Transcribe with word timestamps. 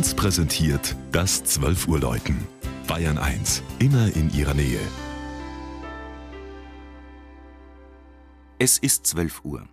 1 0.00 0.14
präsentiert 0.14 0.96
das 1.12 1.44
12 1.44 1.86
Uhr 1.86 2.00
Läuten. 2.00 2.48
Bayern 2.86 3.18
1, 3.18 3.62
immer 3.80 4.10
in 4.16 4.32
ihrer 4.32 4.54
Nähe. 4.54 4.80
Es 8.58 8.78
ist 8.78 9.06
12 9.06 9.44
Uhr. 9.44 9.68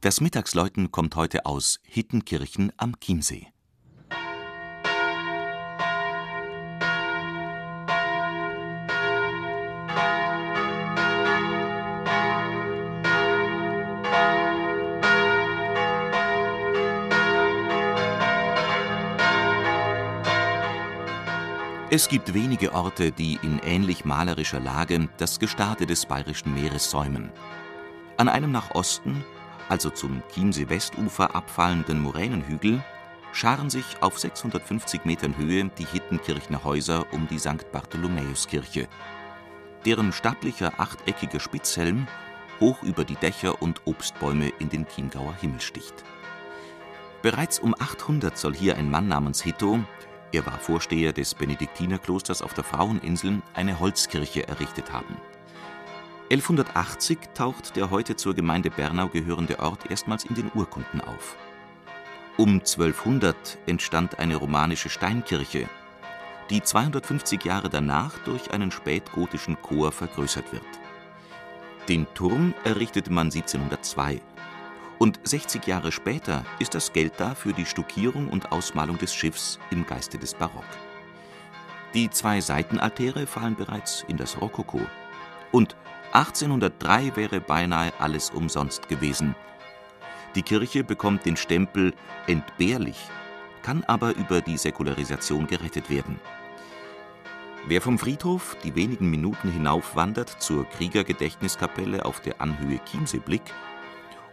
Das 0.00 0.20
Mittagsläuten 0.20 0.90
kommt 0.90 1.14
heute 1.14 1.46
aus 1.46 1.78
Hittenkirchen 1.84 2.72
am 2.76 2.98
Chiemsee. 2.98 3.46
Es 21.90 22.10
gibt 22.10 22.34
wenige 22.34 22.74
Orte, 22.74 23.12
die 23.12 23.38
in 23.42 23.60
ähnlich 23.60 24.04
malerischer 24.04 24.60
Lage 24.60 25.08
das 25.16 25.38
Gestade 25.38 25.86
des 25.86 26.04
Bayerischen 26.04 26.52
Meeres 26.52 26.90
säumen. 26.90 27.30
An 28.18 28.28
einem 28.28 28.52
nach 28.52 28.72
Osten, 28.74 29.24
also 29.70 29.88
zum 29.88 30.22
Chiemsee-Westufer 30.34 31.34
abfallenden 31.34 32.02
Moränenhügel, 32.02 32.84
scharen 33.32 33.70
sich 33.70 34.02
auf 34.02 34.18
650 34.18 35.06
Metern 35.06 35.38
Höhe 35.38 35.70
die 35.78 35.86
Hittenkirchner 35.86 36.62
Häuser 36.62 37.06
um 37.10 37.26
die 37.26 37.38
St. 37.38 37.72
Bartholomäuskirche, 37.72 38.86
deren 39.86 40.12
stattlicher 40.12 40.74
achteckiger 40.76 41.40
Spitzhelm 41.40 42.06
hoch 42.60 42.82
über 42.82 43.06
die 43.06 43.16
Dächer 43.16 43.62
und 43.62 43.80
Obstbäume 43.86 44.50
in 44.58 44.68
den 44.68 44.86
Chiemgauer 44.86 45.34
Himmel 45.40 45.62
sticht. 45.62 46.04
Bereits 47.22 47.58
um 47.58 47.74
800 47.78 48.36
soll 48.36 48.54
hier 48.54 48.76
ein 48.76 48.90
Mann 48.90 49.08
namens 49.08 49.40
Hitto 49.40 49.80
er 50.32 50.44
war 50.44 50.58
Vorsteher 50.58 51.12
des 51.12 51.34
Benediktinerklosters 51.34 52.42
auf 52.42 52.54
der 52.54 52.64
Fraueninsel, 52.64 53.40
eine 53.54 53.80
Holzkirche 53.80 54.46
errichtet 54.46 54.92
haben. 54.92 55.16
1180 56.30 57.18
taucht 57.34 57.76
der 57.76 57.90
heute 57.90 58.14
zur 58.16 58.34
Gemeinde 58.34 58.70
Bernau 58.70 59.08
gehörende 59.08 59.60
Ort 59.60 59.90
erstmals 59.90 60.24
in 60.24 60.34
den 60.34 60.50
Urkunden 60.54 61.00
auf. 61.00 61.36
Um 62.36 62.60
1200 62.60 63.58
entstand 63.66 64.18
eine 64.18 64.36
romanische 64.36 64.90
Steinkirche, 64.90 65.68
die 66.50 66.62
250 66.62 67.44
Jahre 67.44 67.70
danach 67.70 68.18
durch 68.24 68.50
einen 68.52 68.70
spätgotischen 68.70 69.60
Chor 69.62 69.90
vergrößert 69.90 70.52
wird. 70.52 70.62
Den 71.88 72.06
Turm 72.14 72.54
errichtete 72.64 73.10
man 73.10 73.28
1702 73.28 74.20
und 74.98 75.20
60 75.22 75.66
Jahre 75.66 75.92
später 75.92 76.44
ist 76.58 76.74
das 76.74 76.92
Geld 76.92 77.14
da 77.18 77.34
für 77.34 77.52
die 77.52 77.66
Stuckierung 77.66 78.28
und 78.28 78.52
Ausmalung 78.52 78.98
des 78.98 79.14
Schiffs 79.14 79.58
im 79.70 79.86
Geiste 79.86 80.18
des 80.18 80.34
Barock. 80.34 80.64
Die 81.94 82.10
zwei 82.10 82.40
Seitenaltäre 82.40 83.26
fallen 83.26 83.56
bereits 83.56 84.04
in 84.08 84.16
das 84.16 84.40
Rokoko. 84.40 84.80
Und 85.52 85.76
1803 86.12 87.16
wäre 87.16 87.40
beinahe 87.40 87.92
alles 87.98 88.30
umsonst 88.30 88.88
gewesen. 88.88 89.34
Die 90.34 90.42
Kirche 90.42 90.84
bekommt 90.84 91.24
den 91.24 91.36
Stempel 91.36 91.94
entbehrlich, 92.26 92.98
kann 93.62 93.84
aber 93.84 94.14
über 94.16 94.40
die 94.40 94.58
Säkularisation 94.58 95.46
gerettet 95.46 95.88
werden. 95.88 96.20
Wer 97.66 97.80
vom 97.82 97.98
Friedhof 97.98 98.56
die 98.62 98.74
wenigen 98.74 99.10
Minuten 99.10 99.50
hinaufwandert 99.50 100.28
zur 100.28 100.64
Kriegergedächtniskapelle 100.68 102.04
auf 102.04 102.20
der 102.20 102.40
Anhöhe 102.40 102.80
Chiemsee 102.84 103.18
blickt, 103.18 103.52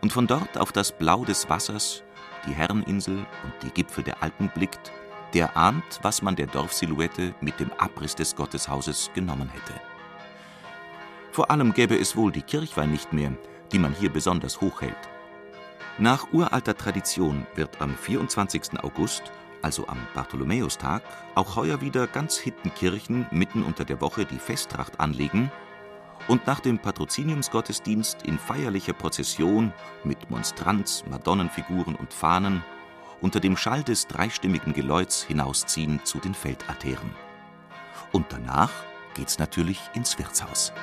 und 0.01 0.11
von 0.11 0.27
dort 0.27 0.57
auf 0.57 0.71
das 0.71 0.91
Blau 0.91 1.25
des 1.25 1.49
Wassers, 1.49 2.03
die 2.47 2.53
Herreninsel 2.53 3.17
und 3.17 3.53
die 3.63 3.71
Gipfel 3.71 4.03
der 4.03 4.21
Alpen 4.21 4.49
blickt, 4.53 4.91
der 5.33 5.57
ahnt, 5.57 5.99
was 6.01 6.21
man 6.21 6.35
der 6.35 6.47
Dorfsilhouette 6.47 7.33
mit 7.41 7.59
dem 7.59 7.71
Abriss 7.73 8.15
des 8.15 8.35
Gotteshauses 8.35 9.11
genommen 9.13 9.49
hätte. 9.49 9.73
Vor 11.31 11.51
allem 11.51 11.73
gäbe 11.73 11.97
es 11.97 12.15
wohl 12.15 12.31
die 12.31 12.41
Kirchweih 12.41 12.85
nicht 12.85 13.11
mehr, 13.11 13.33
die 13.71 13.79
man 13.79 13.93
hier 13.93 14.09
besonders 14.09 14.61
hoch 14.61 14.81
hält. 14.81 14.95
Nach 15.97 16.31
uralter 16.31 16.75
Tradition 16.77 17.45
wird 17.55 17.81
am 17.81 17.95
24. 17.95 18.83
August, 18.83 19.23
also 19.61 19.87
am 19.87 19.97
Bartholomäustag, 20.13 21.01
auch 21.35 21.55
heuer 21.55 21.81
wieder 21.81 22.07
ganz 22.07 22.37
Hittenkirchen 22.37 23.25
mitten 23.31 23.63
unter 23.63 23.85
der 23.85 23.99
Woche 24.01 24.25
die 24.25 24.39
Festtracht 24.39 24.99
anlegen 24.99 25.51
und 26.27 26.47
nach 26.47 26.59
dem 26.59 26.79
Patroziniumsgottesdienst 26.79 28.23
in 28.23 28.39
feierlicher 28.39 28.93
Prozession 28.93 29.73
mit 30.03 30.29
Monstranz, 30.29 31.03
Madonnenfiguren 31.09 31.95
und 31.95 32.13
Fahnen 32.13 32.63
unter 33.21 33.39
dem 33.39 33.57
Schall 33.57 33.83
des 33.83 34.07
dreistimmigen 34.07 34.73
Geläuts 34.73 35.23
hinausziehen 35.23 36.01
zu 36.03 36.19
den 36.19 36.33
Feldaltären. 36.33 37.11
Und 38.11 38.25
danach 38.29 38.71
geht's 39.13 39.39
natürlich 39.39 39.79
ins 39.93 40.17
Wirtshaus. 40.19 40.73